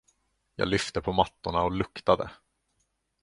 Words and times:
Jag 0.55 0.67
lyfte 0.67 1.01
på 1.01 1.11
mattorna 1.11 1.61
och 1.63 1.71
luktade. 1.71 2.29